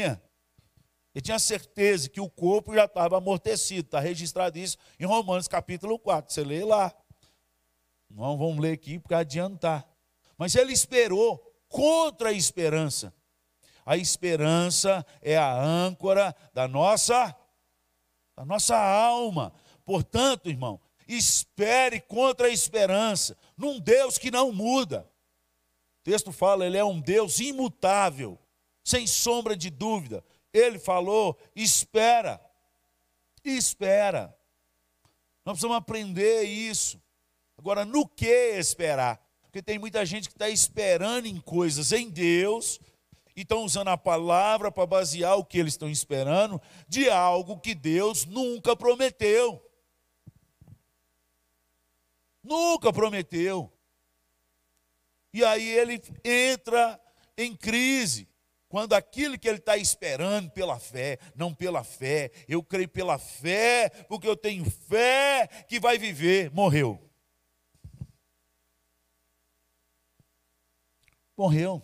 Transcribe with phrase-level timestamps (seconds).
[0.00, 0.22] tinha.
[1.14, 3.86] Ele tinha certeza que o corpo já estava amortecido.
[3.86, 6.32] Está registrado isso em Romanos capítulo 4.
[6.32, 6.94] Você lê lá.
[8.08, 9.88] Não vamos ler aqui porque adiantar.
[10.38, 13.12] Mas ele esperou contra a esperança.
[13.84, 17.36] A esperança é a âncora da nossa
[18.36, 19.52] da nossa alma.
[19.84, 25.06] Portanto, irmão, espere contra a esperança num Deus que não muda.
[26.00, 28.38] O texto fala, ele é um Deus imutável,
[28.90, 30.24] sem sombra de dúvida.
[30.52, 32.40] Ele falou: espera,
[33.44, 34.36] espera.
[35.44, 37.00] Nós precisamos aprender isso.
[37.56, 39.20] Agora, no que esperar?
[39.42, 42.80] Porque tem muita gente que está esperando em coisas em Deus
[43.34, 47.74] e estão usando a palavra para basear o que eles estão esperando de algo que
[47.74, 49.64] Deus nunca prometeu.
[52.42, 53.72] Nunca prometeu.
[55.32, 57.00] E aí ele entra
[57.36, 58.28] em crise.
[58.70, 63.90] Quando aquilo que ele está esperando pela fé, não pela fé, eu creio pela fé,
[64.08, 66.96] porque eu tenho fé que vai viver, morreu.
[71.36, 71.82] Morreu.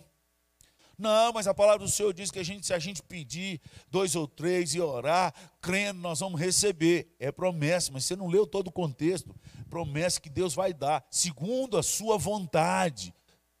[0.97, 3.59] Não, mas a palavra do Senhor diz que a gente, se a gente pedir
[3.91, 7.13] dois ou três e orar, crendo, nós vamos receber.
[7.19, 9.35] É promessa, mas você não leu todo o contexto.
[9.69, 13.13] Promessa que Deus vai dar, segundo a sua vontade,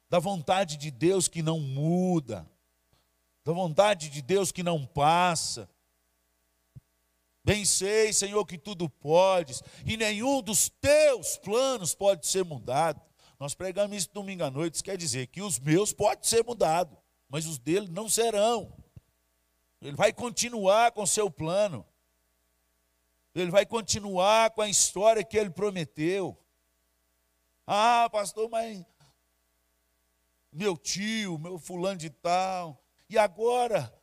[0.09, 2.49] da vontade de Deus que não muda
[3.47, 5.69] da vontade de Deus que não passa.
[7.45, 13.01] Bem sei, Senhor, que tudo podes, e nenhum dos teus planos pode ser mudado.
[13.39, 16.97] Nós pregamos isso domingo à noite, isso quer dizer que os meus podem ser mudados,
[17.29, 18.73] mas os dele não serão.
[19.81, 21.85] Ele vai continuar com o seu plano.
[23.33, 26.37] Ele vai continuar com a história que ele prometeu.
[27.65, 28.83] Ah, pastor, mas
[30.51, 33.93] meu tio, meu fulano de tal, e agora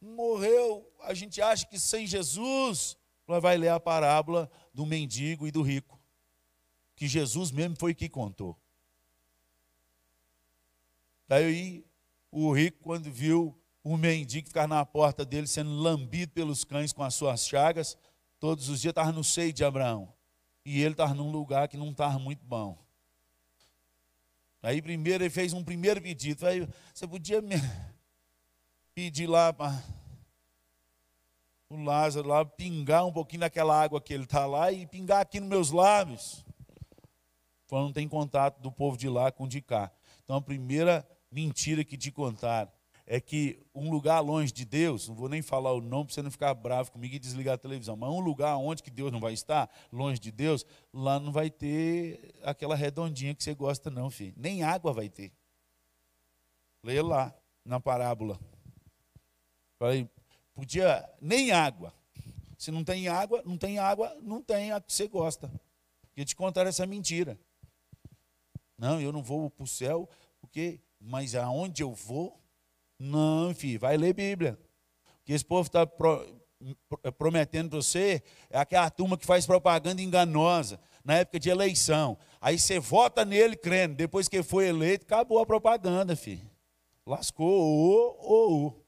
[0.00, 0.90] morreu.
[1.02, 5.62] A gente acha que sem Jesus, nós vai ler a parábola do mendigo e do
[5.62, 6.00] rico,
[6.94, 8.58] que Jesus mesmo foi que contou.
[11.26, 11.84] Daí
[12.30, 17.02] o rico, quando viu o mendigo ficar na porta dele sendo lambido pelos cães com
[17.02, 17.96] as suas chagas,
[18.38, 20.12] todos os dias estava no seio de Abraão.
[20.64, 22.82] E ele estava num lugar que não estava muito bom.
[24.62, 26.46] Aí primeiro ele fez um primeiro pedido.
[26.46, 27.56] Aí, você podia me
[28.94, 29.82] pedir lá para
[31.68, 35.40] o Lázaro lá pingar um pouquinho daquela água que ele está lá e pingar aqui
[35.40, 36.44] nos meus lábios.
[37.66, 39.90] Falando não tem contato do povo de lá com o de cá.
[40.22, 42.70] Então a primeira mentira que te contaram
[43.06, 46.22] é que um lugar longe de Deus, não vou nem falar o nome para você
[46.22, 49.20] não ficar bravo comigo e desligar a televisão, mas um lugar onde que Deus não
[49.20, 54.08] vai estar, longe de Deus, lá não vai ter aquela redondinha que você gosta não,
[54.08, 54.32] filho.
[54.36, 55.32] Nem água vai ter.
[56.82, 57.34] Leia lá
[57.64, 58.38] na parábola.
[59.84, 60.08] Falei,
[60.54, 61.92] podia nem água.
[62.56, 65.52] Se não tem água, não tem água, não tem a que você gosta.
[66.00, 67.38] Porque te contaram essa mentira.
[68.78, 70.08] Não, eu não vou para o céu,
[70.40, 72.40] porque, mas aonde eu vou?
[72.98, 74.58] Não, filho, vai ler Bíblia.
[75.18, 76.34] Porque esse povo está pro,
[77.18, 82.16] prometendo para você, é aquela turma que faz propaganda enganosa na época de eleição.
[82.40, 86.50] Aí você vota nele crendo, depois que foi eleito, acabou a propaganda, filho.
[87.04, 88.83] Lascou, ô, ô, ô.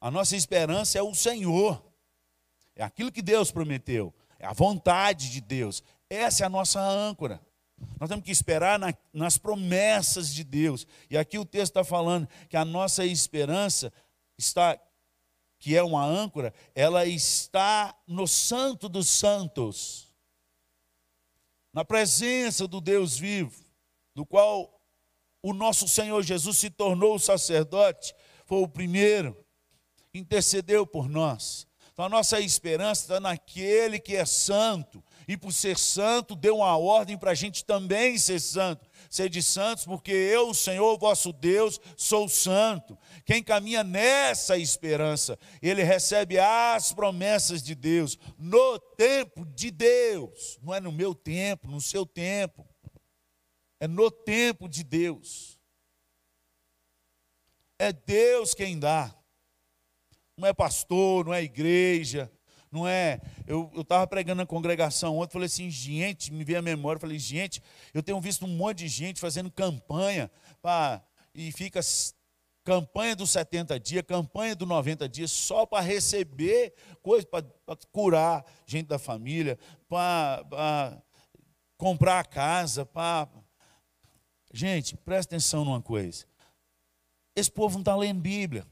[0.00, 1.84] A nossa esperança é o Senhor.
[2.74, 4.14] É aquilo que Deus prometeu.
[4.38, 5.82] É a vontade de Deus.
[6.08, 7.40] Essa é a nossa âncora.
[7.98, 10.86] Nós temos que esperar na, nas promessas de Deus.
[11.10, 13.92] E aqui o texto está falando que a nossa esperança
[14.38, 14.78] está,
[15.58, 20.08] que é uma âncora, ela está no Santo dos Santos,
[21.72, 23.62] na presença do Deus vivo,
[24.14, 24.80] do qual
[25.42, 28.14] o nosso Senhor Jesus se tornou o sacerdote,
[28.46, 29.36] foi o primeiro
[30.14, 31.66] intercedeu por nós.
[31.92, 36.76] Então a nossa esperança está naquele que é santo, e por ser santo, deu uma
[36.76, 38.88] ordem para a gente também ser santo.
[39.08, 42.98] Ser de santos, porque eu, Senhor vosso Deus, sou santo.
[43.24, 50.74] Quem caminha nessa esperança, ele recebe as promessas de Deus, no tempo de Deus, não
[50.74, 52.66] é no meu tempo, no seu tempo,
[53.78, 55.58] é no tempo de Deus.
[57.78, 59.19] É Deus quem dá
[60.40, 62.30] não é pastor, não é igreja,
[62.70, 63.20] não é.
[63.46, 67.62] Eu estava pregando na congregação ontem, falei assim, gente, me veio a memória, falei, gente,
[67.92, 70.30] eu tenho visto um monte de gente fazendo campanha,
[70.62, 71.02] pra,
[71.34, 71.80] e fica
[72.64, 78.86] campanha dos 70 dias, campanha dos 90 dias, só para receber coisas, para curar gente
[78.86, 79.58] da família,
[79.88, 81.02] para
[81.76, 83.28] comprar a casa, para.
[84.52, 86.26] Gente, presta atenção numa coisa.
[87.36, 88.66] Esse povo não está lendo Bíblia.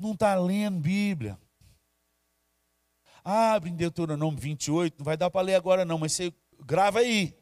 [0.00, 1.38] Não está lendo Bíblia.
[3.22, 6.32] Abre em Deuteronômio 28, não vai dar para ler agora não, mas você
[6.64, 7.36] grava aí.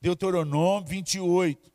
[0.00, 1.72] Deuteronômio 28.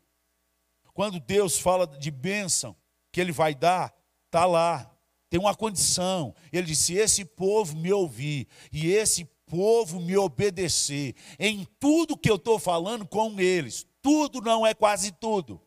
[0.92, 2.76] Quando Deus fala de bênção
[3.10, 3.94] que Ele vai dar,
[4.26, 4.94] está lá.
[5.30, 6.34] Tem uma condição.
[6.52, 12.30] Ele disse: se esse povo me ouvir e esse povo me obedecer em tudo que
[12.30, 15.60] eu estou falando com eles, tudo não é quase tudo.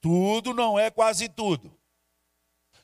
[0.00, 1.76] Tudo não é quase tudo.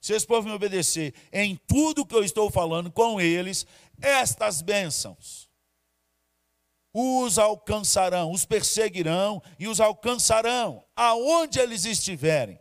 [0.01, 3.67] Se esse povo me obedecer em tudo que eu estou falando com eles,
[4.01, 5.49] estas bênçãos
[6.95, 12.61] os alcançarão, os perseguirão e os alcançarão aonde eles estiverem.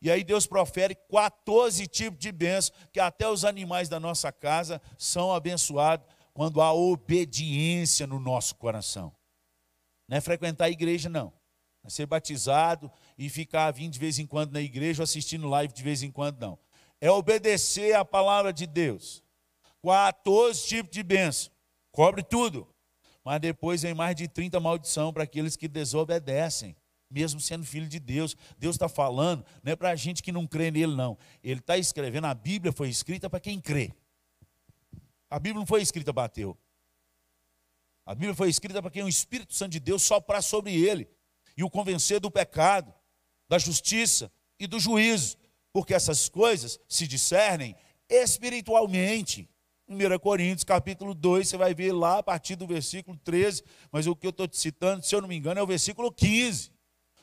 [0.00, 4.80] E aí Deus profere 14 tipos de bênçãos, que até os animais da nossa casa
[4.96, 9.14] são abençoados quando há obediência no nosso coração.
[10.08, 11.32] Não é frequentar a igreja, não.
[11.84, 15.74] É ser batizado e ficar vindo de vez em quando na igreja ou assistindo live
[15.74, 16.58] de vez em quando, não.
[17.00, 19.24] É obedecer a palavra de Deus.
[19.82, 21.50] 14 tipos de bênção.
[21.90, 22.68] Cobre tudo.
[23.24, 26.76] Mas depois vem mais de 30 maldição para aqueles que desobedecem,
[27.10, 28.36] mesmo sendo filho de Deus.
[28.56, 31.18] Deus está falando, não é para a gente que não crê nele, não.
[31.42, 33.92] Ele está escrevendo, a Bíblia foi escrita para quem crê.
[35.28, 36.56] A Bíblia não foi escrita para ateu.
[38.06, 41.06] A Bíblia foi escrita para quem o Espírito Santo de Deus soprar sobre ele
[41.56, 42.94] e o convencer do pecado,
[43.48, 45.36] da justiça e do juízo,
[45.72, 47.74] porque essas coisas se discernem
[48.08, 49.48] espiritualmente.
[49.88, 54.14] 1 Coríntios, capítulo 2, você vai ver lá a partir do versículo 13, mas o
[54.14, 56.70] que eu estou te citando, se eu não me engano, é o versículo 15.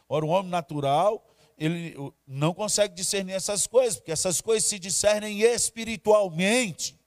[0.09, 1.23] Ora, o homem natural,
[1.57, 1.95] ele
[2.25, 6.97] não consegue discernir essas coisas, porque essas coisas se discernem espiritualmente.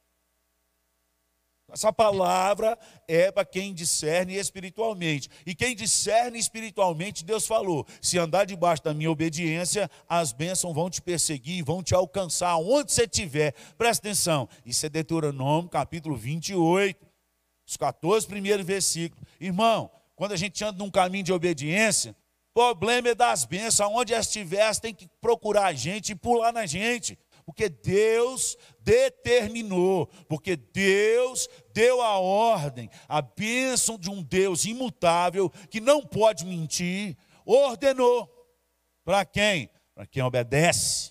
[1.70, 5.28] Essa palavra é para quem discerne espiritualmente.
[5.44, 10.88] E quem discerne espiritualmente, Deus falou: se andar debaixo da minha obediência, as bênçãos vão
[10.88, 13.52] te perseguir, vão te alcançar onde você estiver.
[13.76, 14.48] Presta atenção.
[14.64, 17.06] Isso é Deuteronômio, capítulo 28,
[17.66, 19.22] os 14 primeiros versículos.
[19.38, 22.16] Irmão, quando a gente anda num caminho de obediência,
[22.54, 23.80] problema é das bênçãos.
[23.80, 27.18] Aonde estiver, você tem que procurar a gente e pular na gente
[27.48, 35.80] porque Deus determinou, porque Deus deu a ordem, a bênção de um Deus imutável, que
[35.80, 37.16] não pode mentir,
[37.46, 38.28] ordenou.
[39.02, 39.70] Para quem?
[39.94, 41.10] Para quem obedece.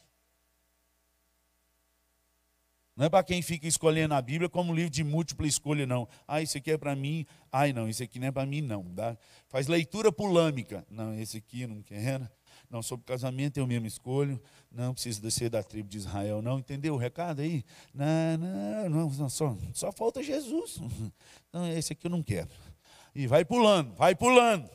[2.96, 6.08] Não é para quem fica escolhendo a Bíblia como livro de múltipla escolha, não.
[6.28, 7.26] Ah, isso aqui é para mim.
[7.52, 8.84] Ai, não, isso aqui não é para mim, não.
[8.94, 9.18] Dá?
[9.50, 10.86] Faz leitura pulâmica.
[10.88, 12.30] Não, esse aqui não quero.
[12.70, 14.42] Não, sobre casamento eu mesmo escolho.
[14.72, 16.60] Não precisa ser da tribo de Israel, não.
[16.60, 17.64] Entendeu o recado aí?
[17.94, 20.80] Não, não, não, só, só falta Jesus.
[21.52, 22.50] Não, esse aqui eu não quero.
[23.16, 24.70] E vai pulando, vai pulando.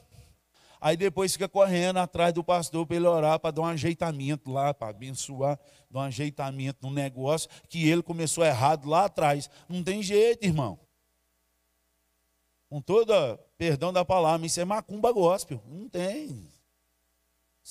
[0.80, 4.74] Aí depois fica correndo atrás do pastor para ele orar, para dar um ajeitamento lá,
[4.74, 9.48] para abençoar, dar um ajeitamento no negócio que ele começou errado lá atrás.
[9.68, 10.76] Não tem jeito, irmão.
[12.68, 15.62] Com toda, perdão da palavra, isso é macumba gospel.
[15.68, 16.48] Não tem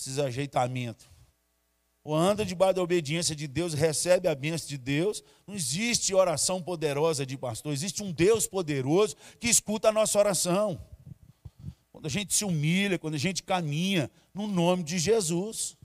[0.02, 1.10] esses ajeitamentos.
[2.04, 5.24] Ou anda debaixo da obediência de Deus, recebe a bênção de Deus.
[5.46, 10.84] Não existe oração poderosa de pastor, existe um Deus poderoso que escuta a nossa oração.
[11.92, 15.78] Quando a gente se humilha, quando a gente caminha no nome de Jesus.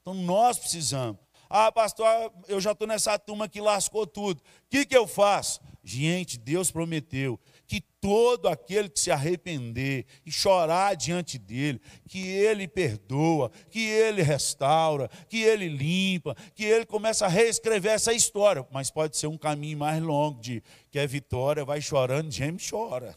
[0.00, 1.20] Então nós precisamos.
[1.50, 2.06] Ah, pastor,
[2.46, 4.38] eu já estou nessa turma que lascou tudo.
[4.38, 5.60] O que, que eu faço?
[5.84, 12.66] Gente, Deus prometeu que todo aquele que se arrepender e chorar diante dele, que ele
[12.66, 18.66] perdoa, que ele restaura, que ele limpa, que ele começa a reescrever essa história.
[18.72, 23.14] Mas pode ser um caminho mais longo de que a vitória vai chorando, geme chora.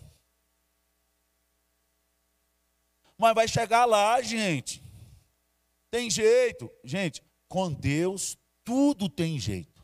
[3.18, 4.84] Mas vai chegar lá, gente.
[5.90, 6.70] Tem jeito.
[6.84, 9.82] Gente, com Deus tudo tem jeito.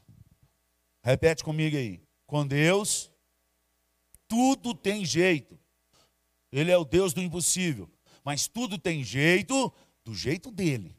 [1.01, 2.01] Repete comigo aí.
[2.25, 3.09] Com Deus
[4.27, 5.59] tudo tem jeito.
[6.51, 7.89] Ele é o Deus do impossível.
[8.23, 10.95] Mas tudo tem jeito do jeito dele.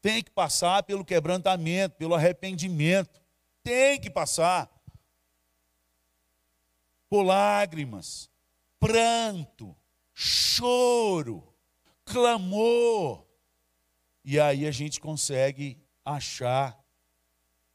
[0.00, 3.20] Tem que passar pelo quebrantamento, pelo arrependimento.
[3.62, 4.70] Tem que passar
[7.08, 8.30] por lágrimas,
[8.78, 9.76] pranto,
[10.12, 11.42] choro,
[12.04, 13.24] clamor.
[14.24, 16.78] E aí a gente consegue achar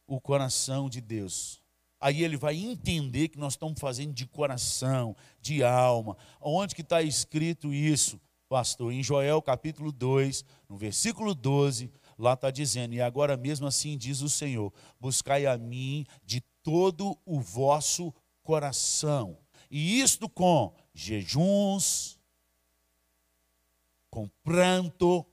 [0.05, 1.62] o coração de Deus
[2.03, 6.17] aí ele vai entender que nós estamos fazendo de coração, de alma.
[6.41, 8.19] Onde que está escrito isso,
[8.49, 8.91] pastor?
[8.91, 14.21] Em Joel capítulo 2, no versículo 12, lá está dizendo, e agora mesmo assim diz
[14.21, 19.37] o Senhor, buscai a mim de todo o vosso coração.
[19.71, 22.19] E isto com jejuns,
[24.09, 25.25] com pranto,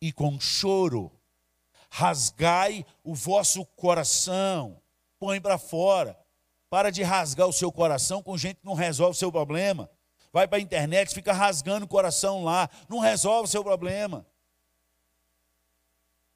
[0.00, 1.12] e com choro.
[1.90, 4.79] Rasgai o vosso coração,
[5.20, 6.18] põe para fora.
[6.70, 9.90] Para de rasgar o seu coração com gente que não resolve o seu problema.
[10.32, 14.26] Vai para a internet, fica rasgando o coração lá, não resolve o seu problema.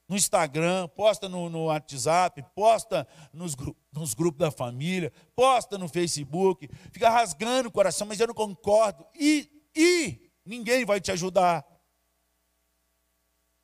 [0.09, 3.57] No Instagram, posta no, no WhatsApp, posta nos,
[3.91, 9.07] nos grupos da família, posta no Facebook, fica rasgando o coração, mas eu não concordo.
[9.15, 11.65] E, e ninguém vai te ajudar.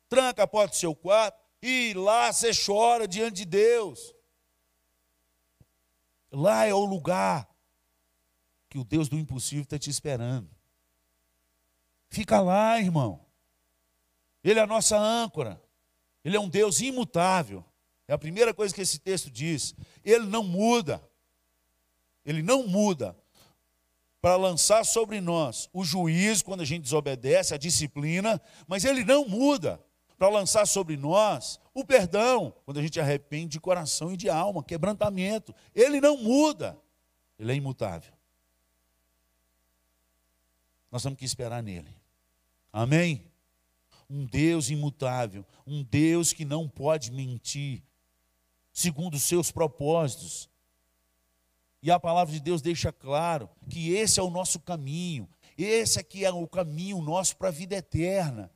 [0.09, 4.15] Tranca a porta do seu quarto e lá você chora diante de Deus.
[6.31, 7.47] Lá é o lugar
[8.69, 10.49] que o Deus do impossível está te esperando.
[12.09, 13.25] Fica lá, irmão.
[14.43, 15.61] Ele é a nossa âncora.
[16.23, 17.63] Ele é um Deus imutável.
[18.07, 19.75] É a primeira coisa que esse texto diz.
[20.03, 21.01] Ele não muda.
[22.25, 23.15] Ele não muda
[24.21, 29.27] para lançar sobre nós o juízo quando a gente desobedece, a disciplina, mas ele não
[29.27, 29.83] muda
[30.17, 34.63] para lançar sobre nós o perdão quando a gente arrepende de coração e de alma,
[34.63, 35.55] quebrantamento.
[35.73, 36.77] Ele não muda.
[37.39, 38.13] Ele é imutável.
[40.91, 41.95] Nós temos que esperar nele.
[42.73, 43.25] Amém?
[44.09, 47.81] Um Deus imutável, um Deus que não pode mentir,
[48.73, 50.49] segundo os seus propósitos.
[51.81, 56.25] E a palavra de Deus deixa claro que esse é o nosso caminho, esse aqui
[56.25, 58.51] é o caminho nosso para a vida eterna.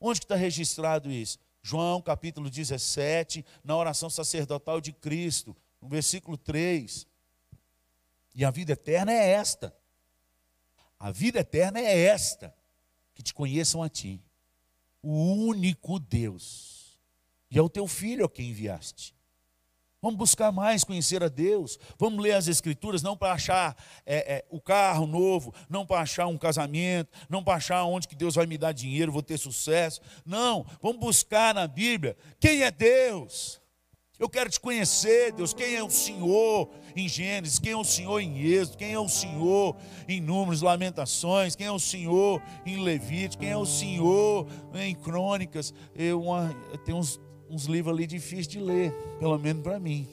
[0.00, 1.38] Onde está registrado isso?
[1.62, 7.06] João capítulo 17, na oração sacerdotal de Cristo, no versículo 3.
[8.34, 9.74] E a vida eterna é esta:
[10.98, 12.52] a vida eterna é esta:
[13.14, 14.20] que te conheçam a ti,
[15.00, 16.98] o único Deus,
[17.48, 19.14] e é o teu filho a quem enviaste.
[20.02, 21.78] Vamos buscar mais conhecer a Deus.
[21.96, 26.26] Vamos ler as Escrituras, não para achar é, é, o carro novo, não para achar
[26.26, 30.00] um casamento, não para achar onde que Deus vai me dar dinheiro, vou ter sucesso.
[30.26, 33.62] Não, vamos buscar na Bíblia quem é Deus.
[34.18, 35.52] Eu quero te conhecer, Deus.
[35.52, 37.58] Quem é o Senhor em Gênesis?
[37.58, 38.78] Quem é o Senhor em Êxodo?
[38.78, 39.76] Quem é o Senhor
[40.08, 41.56] em Números, Lamentações?
[41.56, 43.42] Quem é o Senhor em Levítico?
[43.42, 45.74] Quem é o Senhor em Crônicas?
[45.94, 46.54] Eu, uma,
[46.84, 47.20] tenho uns,
[47.52, 50.08] uns livros ali difíceis de ler, pelo menos para mim.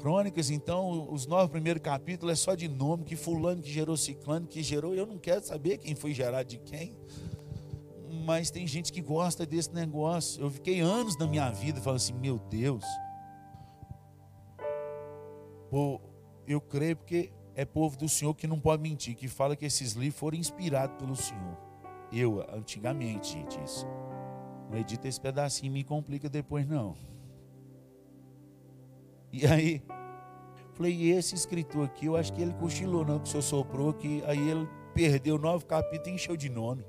[0.00, 4.46] Crônicas, então, os nove primeiros capítulos é só de nome, que fulano que gerou ciclano,
[4.46, 6.94] que gerou, eu não quero saber quem foi gerado de quem
[8.22, 10.42] mas tem gente que gosta desse negócio.
[10.42, 12.84] Eu fiquei anos na minha vida falando assim: meu Deus.
[15.70, 16.00] Pô,
[16.46, 19.92] eu creio porque é povo do Senhor que não pode mentir, que fala que esses
[19.92, 21.56] livros foram inspirados pelo Senhor.
[22.12, 23.86] Eu, antigamente, disse.
[24.72, 26.96] Não edita esse pedacinho e me complica depois, não.
[29.30, 29.82] E aí,
[30.72, 33.92] falei, e esse escritor aqui, eu acho que ele cochilou, não, que o senhor soprou,
[33.92, 36.84] que aí ele perdeu nove capítulos e encheu de nome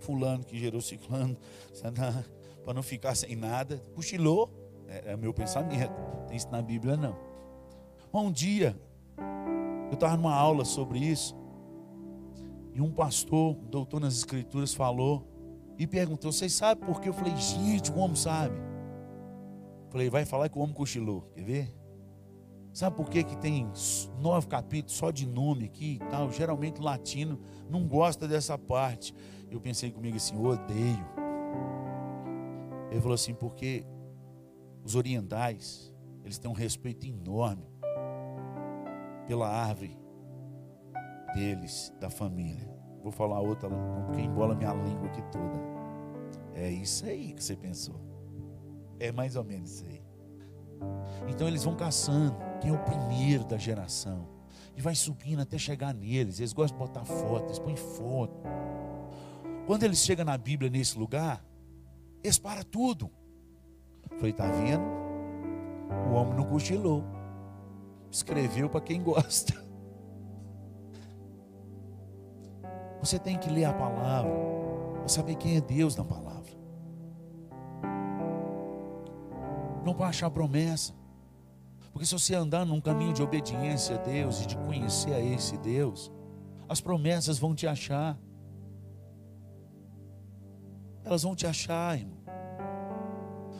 [0.00, 1.36] fulano que gerou ciclano,
[2.64, 3.82] para não ficar sem nada.
[3.94, 4.50] Cochilou,
[4.88, 5.92] é, é meu pensamento.
[6.26, 7.16] Tem isso na Bíblia não.
[8.12, 8.76] Um dia,
[9.88, 11.36] eu estava numa aula sobre isso,
[12.72, 15.26] e um pastor, um doutor nas escrituras, falou
[15.80, 17.08] e perguntou: Vocês sabem por quê?
[17.08, 18.56] Eu falei: Gente, o homem sabe.
[18.56, 21.76] Eu falei: Vai falar que o homem cochilou, quer ver?
[22.72, 23.68] Sabe por que, que tem
[24.20, 26.30] nove capítulos só de nome aqui e tal?
[26.30, 29.12] Geralmente latino não gosta dessa parte
[29.50, 31.04] eu pensei comigo assim, odeio.
[32.90, 33.84] Ele falou assim, porque
[34.84, 35.92] os orientais,
[36.24, 37.66] eles têm um respeito enorme
[39.26, 39.98] pela árvore
[41.34, 42.69] deles, da família.
[43.02, 43.68] Vou falar outra,
[44.06, 45.58] porque embola minha língua aqui toda.
[46.54, 47.94] É isso aí que você pensou.
[48.98, 50.02] É mais ou menos isso aí.
[51.28, 54.28] Então eles vão caçando quem é o primeiro da geração.
[54.76, 56.38] E vai subindo até chegar neles.
[56.38, 58.42] Eles gostam de botar foto, eles põem foto.
[59.66, 61.44] Quando eles chegam na Bíblia nesse lugar,
[62.22, 63.10] eles param tudo.
[64.16, 64.82] Falei, tá vendo?
[66.10, 67.04] O homem não cochilou.
[68.10, 69.54] Escreveu para quem gosta.
[73.00, 74.30] Você tem que ler a palavra
[74.98, 76.52] para saber quem é Deus na palavra.
[79.84, 80.92] Não para achar promessa.
[81.92, 85.56] Porque se você andar num caminho de obediência a Deus e de conhecer a esse
[85.58, 86.12] Deus,
[86.68, 88.16] as promessas vão te achar
[91.04, 92.18] elas vão te achar, irmão.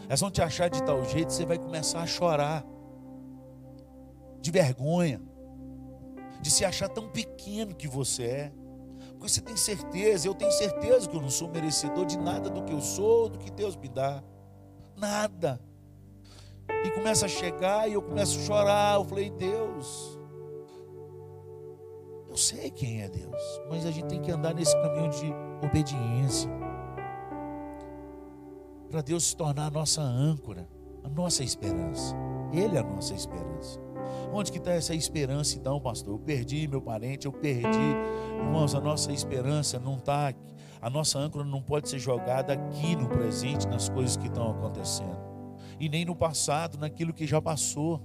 [0.06, 2.64] Elas vão te achar de tal jeito que você vai começar a chorar.
[4.40, 5.20] De vergonha.
[6.40, 8.52] De se achar tão pequeno que você é.
[9.21, 12.73] Você tem certeza, eu tenho certeza que eu não sou merecedor de nada do que
[12.73, 14.23] eu sou, do que Deus me dá.
[14.97, 15.61] Nada.
[16.85, 18.95] E começa a chegar e eu começo a chorar.
[18.97, 20.19] Eu falei, Deus,
[22.29, 25.33] eu sei quem é Deus, mas a gente tem que andar nesse caminho de
[25.67, 26.50] obediência.
[28.91, 30.69] para Deus se tornar a nossa âncora,
[31.05, 32.17] a nossa esperança.
[32.53, 33.79] Ele é a nossa esperança.
[34.32, 36.14] Onde que está essa esperança então, pastor?
[36.14, 37.96] Eu perdi meu parente, eu perdi.
[38.38, 40.32] Irmãos, a nossa esperança não está.
[40.80, 45.18] A nossa âncora não pode ser jogada aqui no presente, nas coisas que estão acontecendo.
[45.78, 48.00] E nem no passado, naquilo que já passou.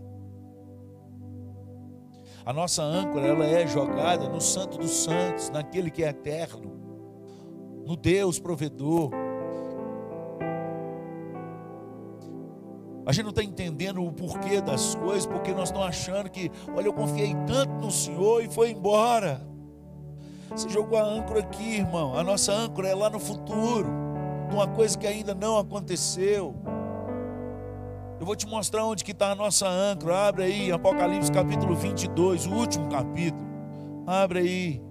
[2.46, 6.72] A nossa âncora, ela é jogada no Santo dos Santos, naquele que é eterno,
[7.86, 9.25] no Deus provedor.
[13.06, 16.88] A gente não está entendendo o porquê das coisas, porque nós estamos achando que, olha,
[16.88, 19.46] eu confiei tanto no Senhor e foi embora.
[20.50, 22.18] Você jogou a âncora aqui, irmão.
[22.18, 23.90] A nossa âncora é lá no futuro,
[24.50, 26.56] de uma coisa que ainda não aconteceu.
[28.20, 30.28] Eu vou te mostrar onde que está a nossa âncora.
[30.28, 33.46] Abre aí, Apocalipse capítulo 22, o último capítulo.
[34.08, 34.85] Abre aí.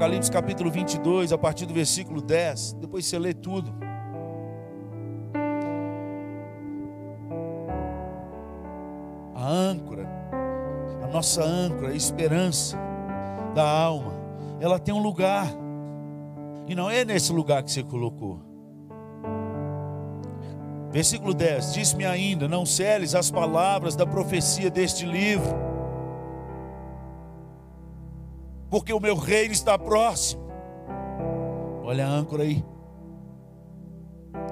[0.00, 2.72] Apocalipse capítulo 22, a partir do versículo 10.
[2.80, 3.70] Depois você lê tudo.
[9.34, 10.08] A âncora,
[11.02, 12.78] a nossa âncora, a esperança
[13.54, 14.14] da alma,
[14.58, 15.46] ela tem um lugar.
[16.66, 18.40] E não é nesse lugar que você colocou.
[20.90, 25.69] Versículo 10: Diz-me ainda: Não celes as palavras da profecia deste livro
[28.70, 30.48] porque o meu reino está próximo.
[31.82, 32.64] Olha a âncora aí.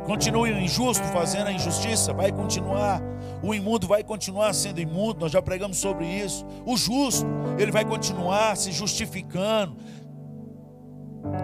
[0.05, 3.01] Continue o injusto fazendo a injustiça, vai continuar.
[3.43, 6.45] O imundo vai continuar sendo imundo, nós já pregamos sobre isso.
[6.67, 7.27] O justo,
[7.59, 9.77] ele vai continuar se justificando,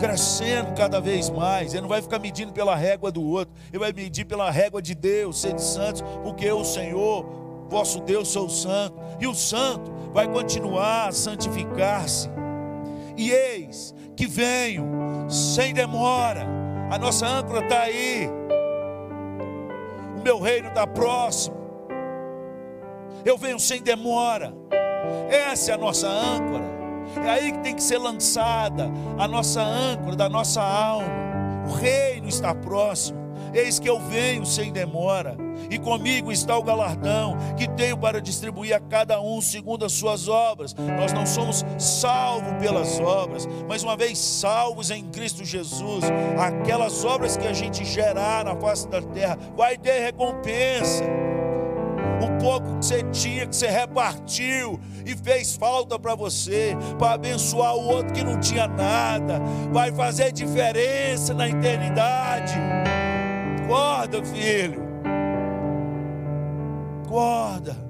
[0.00, 1.74] crescendo cada vez mais.
[1.74, 4.94] Ele não vai ficar medindo pela régua do outro, ele vai medir pela régua de
[4.94, 7.24] Deus, sede santos, porque eu, o Senhor,
[7.68, 8.96] vosso Deus, sou santo.
[9.20, 12.30] E o santo vai continuar a santificar-se
[13.16, 14.86] e eis que venho
[15.28, 16.46] sem demora.
[16.90, 18.28] A nossa âncora está aí.
[20.18, 21.56] O meu reino está próximo.
[23.24, 24.54] Eu venho sem demora.
[25.28, 26.64] Essa é a nossa âncora.
[27.24, 31.08] É aí que tem que ser lançada a nossa âncora da nossa alma.
[31.68, 33.23] O reino está próximo.
[33.54, 35.36] Eis que eu venho sem demora,
[35.70, 40.28] e comigo está o galardão que tenho para distribuir a cada um segundo as suas
[40.28, 40.74] obras.
[40.74, 46.04] Nós não somos salvos pelas obras, mas uma vez salvos em Cristo Jesus,
[46.38, 51.04] aquelas obras que a gente gerar na face da terra vai ter recompensa.
[52.20, 57.74] O pouco que você tinha, que você repartiu e fez falta para você, para abençoar
[57.74, 59.40] o outro que não tinha nada,
[59.70, 62.54] vai fazer diferença na eternidade.
[63.64, 64.82] Acorda, filho.
[67.04, 67.84] Acorda.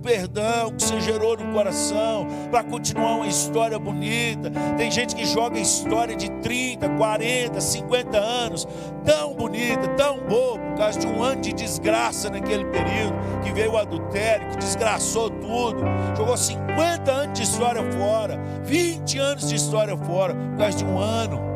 [0.00, 4.52] Perdão que você gerou no coração para continuar uma história bonita.
[4.76, 8.68] Tem gente que joga história de 30, 40, 50 anos,
[9.04, 13.72] tão bonita, tão boa, por causa de um ano de desgraça naquele período, que veio
[13.72, 15.82] o adultério, que desgraçou tudo.
[16.16, 20.98] Jogou 50 anos de história fora, 20 anos de história fora, por causa de um
[20.98, 21.55] ano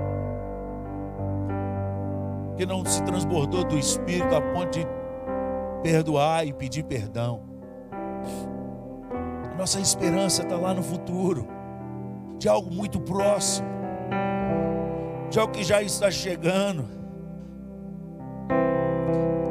[2.60, 4.86] que não se transbordou do Espírito a ponto de
[5.82, 7.40] perdoar e pedir perdão.
[9.56, 11.48] Nossa esperança está lá no futuro,
[12.36, 13.66] de algo muito próximo,
[15.30, 16.86] de algo que já está chegando.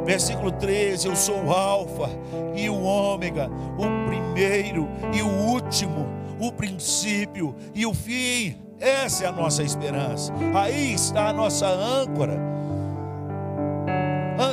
[0.06, 2.12] Versículo 13: Eu sou o Alfa
[2.56, 6.06] e o Ômega, o primeiro e o último,
[6.40, 8.56] o princípio e o fim.
[8.80, 12.59] Essa é a nossa esperança, aí está a nossa âncora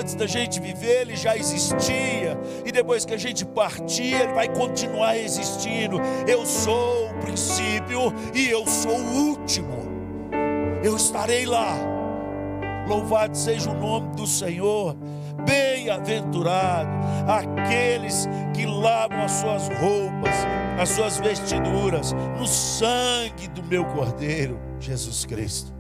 [0.07, 4.49] Antes da gente viver, ele já existia, e depois que a gente partir, ele vai
[4.49, 6.01] continuar existindo.
[6.29, 9.91] Eu sou o princípio e eu sou o último.
[10.85, 11.75] Eu estarei lá.
[12.87, 14.97] Louvado seja o nome do Senhor.
[15.45, 16.89] Bem-aventurado
[17.27, 20.37] aqueles que lavam as suas roupas,
[20.81, 25.75] as suas vestiduras, no sangue do meu Cordeiro, Jesus Cristo.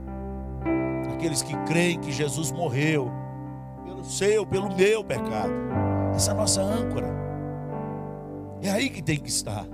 [1.14, 3.24] Aqueles que creem que Jesus morreu
[4.06, 5.52] seu, pelo meu pecado.
[6.14, 7.08] Essa é a nossa âncora.
[8.62, 9.66] É aí que tem que estar.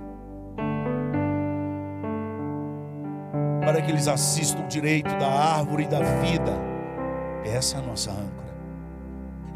[3.63, 6.51] Para que eles assistam direito da árvore da vida.
[7.45, 8.53] Essa é a nossa âncora.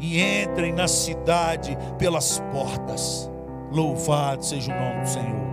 [0.00, 3.30] E entrem na cidade pelas portas.
[3.70, 5.48] Louvado seja o nome do Senhor.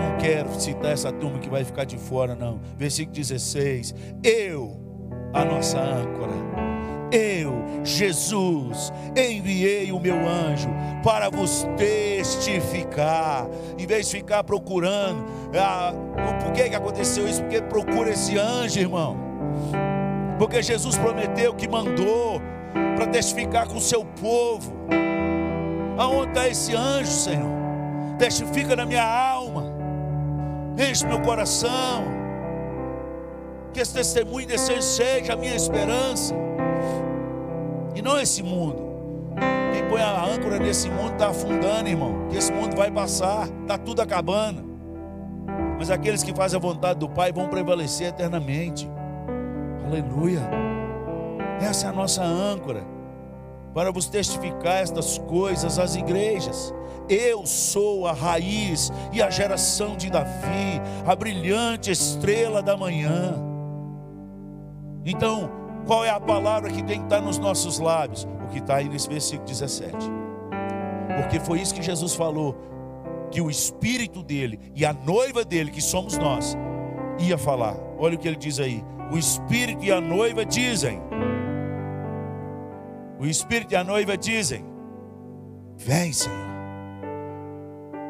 [0.00, 2.60] Não quero citar essa turma que vai ficar de fora, não.
[2.76, 4.78] Versículo 16: Eu,
[5.32, 6.69] a nossa âncora
[7.12, 10.68] Eu, Jesus, enviei o meu anjo
[11.02, 13.48] para vos testificar.
[13.76, 15.24] Em vez de ficar procurando,
[15.58, 15.92] ah,
[16.42, 17.42] por que, aconteceu isso?
[17.42, 19.16] Porque procura esse anjo, irmão.
[20.38, 22.40] Porque Jesus prometeu que mandou
[22.96, 24.72] para testificar com o seu povo.
[25.98, 27.50] Aonde está esse anjo, Senhor?
[28.18, 29.64] Testifica na minha alma,
[30.78, 32.04] enche meu coração.
[33.72, 36.34] Que esse testemunho desse seja a minha esperança
[38.00, 38.90] e não esse mundo.
[39.72, 42.28] Quem põe a âncora nesse mundo está afundando, irmão.
[42.28, 44.64] Que esse mundo vai passar, está tudo acabando.
[45.78, 48.90] Mas aqueles que fazem a vontade do Pai vão prevalecer eternamente.
[49.86, 50.40] Aleluia.
[51.60, 52.82] Essa é a nossa âncora.
[53.74, 56.74] Para vos testificar estas coisas às igrejas.
[57.08, 63.34] Eu sou a raiz e a geração de Davi, a brilhante estrela da manhã.
[65.04, 68.26] Então, qual é a palavra que tem que estar nos nossos lábios?
[68.44, 69.96] O que está aí nesse versículo 17.
[71.16, 72.56] Porque foi isso que Jesus falou:
[73.30, 76.56] que o Espírito dele e a noiva dele, que somos nós,
[77.18, 77.76] ia falar.
[77.98, 81.00] Olha o que ele diz aí: o Espírito e a noiva dizem.
[83.18, 84.64] O Espírito e a noiva dizem:
[85.76, 86.50] Vem, Senhor.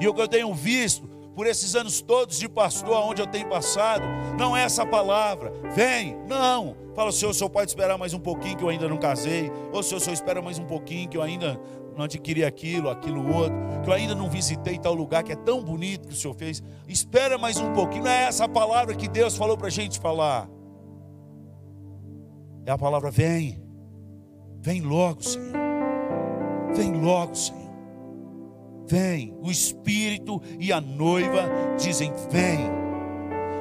[0.00, 3.48] E o que eu tenho visto por esses anos todos de pastor, onde eu tenho
[3.48, 4.04] passado,
[4.38, 6.76] não é essa palavra, vem, não.
[6.94, 9.82] Fala, Senhor, o Senhor pode esperar mais um pouquinho que eu ainda não casei, ou
[9.82, 11.60] Senhor, o Senhor espera mais um pouquinho que eu ainda
[11.96, 15.62] não adquiri aquilo, aquilo outro, que eu ainda não visitei tal lugar que é tão
[15.62, 16.62] bonito que o Senhor fez.
[16.88, 20.48] Espera mais um pouquinho, não é essa palavra que Deus falou para a gente falar.
[22.66, 23.62] É a palavra vem,
[24.60, 25.52] vem logo, Senhor,
[26.74, 27.59] vem logo, Senhor
[28.90, 29.32] vem.
[29.40, 31.48] O Espírito e a noiva
[31.78, 32.58] dizem: vem.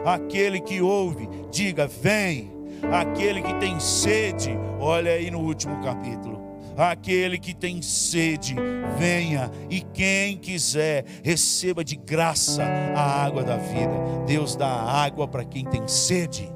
[0.03, 2.57] Aquele que ouve, diga: vem.
[2.91, 6.39] Aquele que tem sede, olha aí no último capítulo.
[6.77, 8.55] Aquele que tem sede,
[8.97, 12.63] venha, e quem quiser, receba de graça
[12.95, 13.91] a água da vida.
[14.25, 16.49] Deus dá água para quem tem sede.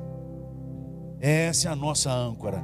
[1.19, 2.63] Essa é a nossa âncora.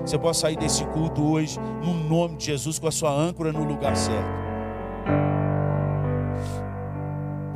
[0.00, 3.62] Você pode sair desse culto hoje, no nome de Jesus, com a sua âncora no
[3.62, 4.55] lugar certo.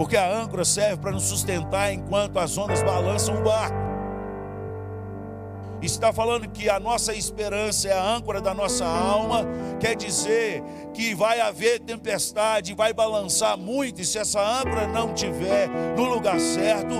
[0.00, 3.76] Porque a âncora serve para nos sustentar enquanto as ondas balançam o barco.
[5.82, 9.44] Está falando que a nossa esperança é a âncora da nossa alma,
[9.78, 10.62] quer dizer
[10.94, 16.40] que vai haver tempestade, vai balançar muito, e se essa âncora não tiver no lugar
[16.40, 16.94] certo,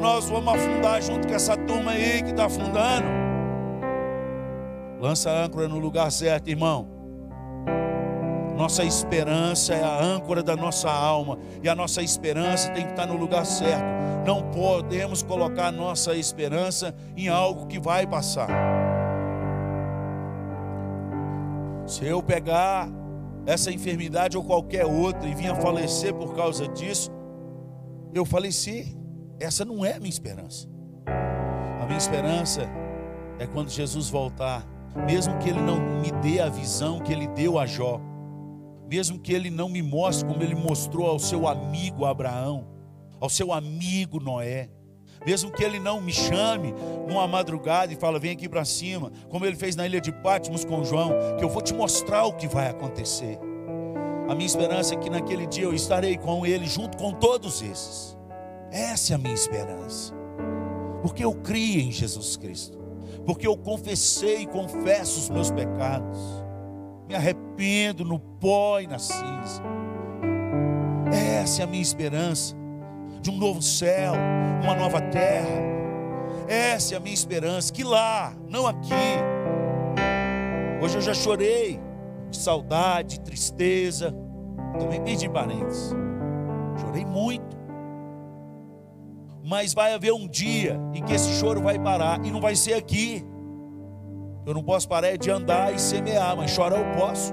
[0.00, 3.06] nós vamos afundar junto com essa turma aí que está afundando.
[4.98, 6.99] Lança a âncora no lugar certo, irmão.
[8.60, 13.06] Nossa esperança é a âncora da nossa alma, e a nossa esperança tem que estar
[13.06, 13.82] no lugar certo.
[14.26, 18.48] Não podemos colocar a nossa esperança em algo que vai passar.
[21.86, 22.86] Se eu pegar
[23.46, 27.10] essa enfermidade ou qualquer outra e vinha falecer por causa disso,
[28.12, 28.94] eu faleci.
[29.40, 30.68] Essa não é a minha esperança.
[31.80, 32.68] A minha esperança
[33.38, 34.66] é quando Jesus voltar,
[35.06, 37.98] mesmo que Ele não me dê a visão que Ele deu a Jó
[38.90, 42.66] mesmo que ele não me mostre como ele mostrou ao seu amigo Abraão,
[43.20, 44.68] ao seu amigo Noé,
[45.24, 46.74] mesmo que ele não me chame
[47.06, 50.64] numa madrugada e fala, vem aqui para cima, como ele fez na ilha de Patmos
[50.64, 53.38] com João, que eu vou te mostrar o que vai acontecer.
[54.28, 58.18] A minha esperança é que naquele dia eu estarei com ele junto com todos esses.
[58.72, 60.12] Essa é a minha esperança.
[61.00, 62.76] Porque eu criei em Jesus Cristo.
[63.24, 66.39] Porque eu confessei e confesso os meus pecados
[67.10, 69.60] me arrependo no pó e na cinza.
[71.12, 72.54] Essa é a minha esperança
[73.20, 74.12] de um novo céu,
[74.62, 75.60] uma nova terra.
[76.46, 78.94] Essa é a minha esperança, que lá, não aqui.
[80.80, 81.80] Hoje eu já chorei
[82.30, 84.14] de saudade, de tristeza.
[84.78, 85.92] Também perdi parentes.
[86.80, 87.58] Chorei muito.
[89.44, 92.74] Mas vai haver um dia em que esse choro vai parar e não vai ser
[92.74, 93.26] aqui.
[94.46, 97.32] Eu não posso parar de andar e semear, mas chorar eu posso.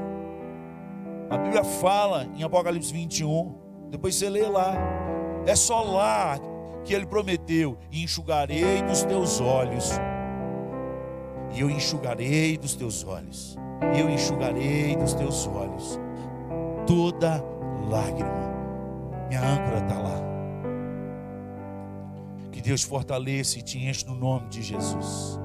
[1.30, 3.56] A Bíblia fala em Apocalipse 21,
[3.90, 4.74] depois você lê lá.
[5.46, 6.38] É só lá
[6.84, 9.92] que ele prometeu: enxugarei dos teus olhos.
[11.54, 13.58] E eu enxugarei dos teus olhos.
[13.98, 16.00] Eu enxugarei dos teus olhos
[16.86, 17.44] toda
[17.90, 18.48] lágrima.
[19.28, 20.22] Minha âncora está lá.
[22.52, 25.40] Que Deus fortaleça e te enche no nome de Jesus.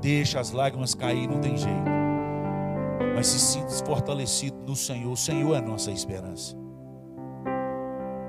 [0.00, 1.90] Deixa as lágrimas cair, não tem jeito.
[3.14, 5.12] Mas se sinta fortalecido no Senhor.
[5.12, 6.56] O Senhor é a nossa esperança.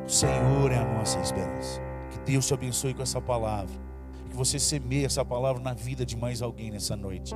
[0.05, 1.79] O Senhor é a nossa esperança.
[2.09, 3.73] Que Deus te abençoe com essa palavra.
[4.29, 7.33] Que você semeie essa palavra na vida de mais alguém nessa noite.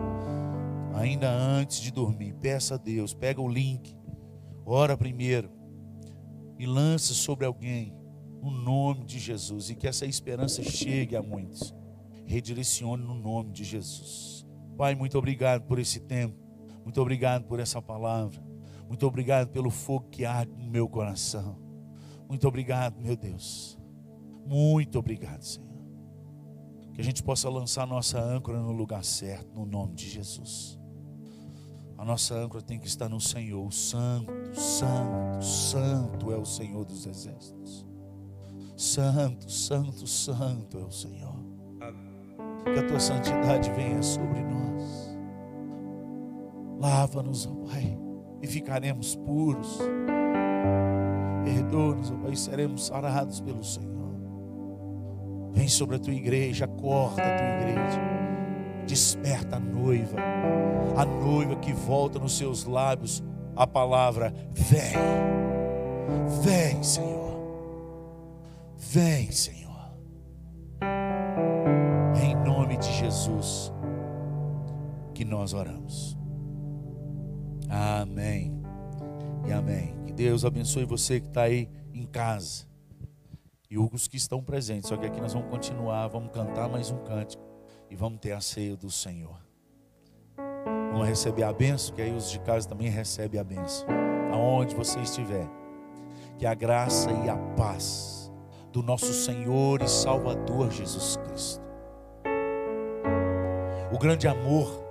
[0.94, 3.98] ainda antes de dormir, peça a Deus, pega o link,
[4.66, 5.50] ora primeiro
[6.58, 7.94] e lança sobre alguém
[8.42, 11.74] no nome de Jesus e que essa esperança chegue a muitos.
[12.36, 14.46] Redirecione no nome de Jesus.
[14.78, 16.38] Pai, muito obrigado por esse tempo.
[16.84, 18.44] Muito obrigado por essa palavra.
[18.90, 21.58] Muito obrigado pelo fogo que arde no meu coração.
[22.28, 23.80] Muito obrigado, meu Deus.
[24.46, 25.80] Muito obrigado, Senhor.
[26.94, 30.78] Que a gente possa lançar nossa âncora no lugar certo, no nome de Jesus.
[31.98, 33.72] A nossa âncora tem que estar no Senhor.
[33.72, 37.88] Santo, santo, santo é o Senhor dos exércitos.
[38.76, 41.45] Santo, santo, santo é o Senhor.
[42.74, 45.18] Que a tua santidade venha sobre nós.
[46.80, 47.98] Lava-nos, ó Pai,
[48.42, 49.80] e ficaremos puros.
[51.44, 53.96] Perdoa-nos, ó Pai, e seremos sarados pelo Senhor.
[55.54, 58.02] Vem sobre a tua igreja, acorda a tua igreja.
[58.86, 60.18] Desperta a noiva,
[60.96, 63.24] a noiva que volta nos seus lábios
[63.56, 64.94] a palavra: Vem,
[66.44, 67.16] vem, Senhor.
[68.78, 69.65] Vem, Senhor.
[73.26, 73.74] Jesus
[75.14, 76.18] que nós oramos.
[77.70, 78.54] Amém.
[79.48, 79.96] E amém.
[80.06, 82.66] Que Deus abençoe você que está aí em casa
[83.70, 84.90] e os que estão presentes.
[84.90, 87.44] Só que aqui nós vamos continuar, vamos cantar mais um cântico
[87.90, 89.38] e vamos ter a ceia do Senhor.
[90.92, 93.88] Vamos receber a benção, que aí os de casa também recebem a benção.
[94.32, 95.50] Aonde você estiver.
[96.38, 98.32] Que a graça e a paz
[98.72, 101.65] do nosso Senhor e Salvador Jesus Cristo.
[103.96, 104.84] O grande amor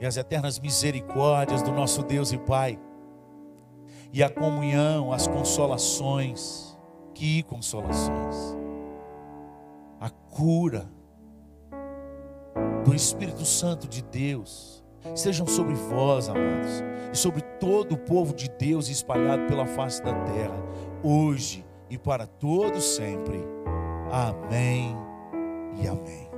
[0.00, 2.76] e as eternas misericórdias do nosso Deus e Pai.
[4.12, 6.76] E a comunhão, as consolações
[7.14, 8.56] que consolações.
[10.00, 10.90] A cura
[12.84, 14.82] do Espírito Santo de Deus
[15.14, 20.14] sejam sobre vós, amados, e sobre todo o povo de Deus espalhado pela face da
[20.24, 20.60] terra,
[21.00, 23.38] hoje e para todos sempre.
[24.10, 24.96] Amém
[25.80, 26.31] e amém.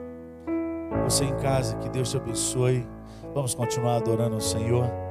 [1.02, 2.86] Você em casa, que Deus te abençoe.
[3.34, 5.03] Vamos continuar adorando o Senhor.